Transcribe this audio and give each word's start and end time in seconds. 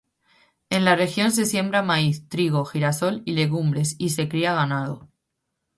En 0.71 0.83
la 0.83 0.95
región 0.95 1.31
se 1.31 1.45
siembra 1.45 1.83
maíz, 1.83 2.27
trigo, 2.27 2.65
girasol 2.65 3.21
y 3.23 3.33
legumbres 3.33 3.97
y 3.99 4.09
se 4.09 4.27
cría 4.27 4.51
ganado. 4.55 5.11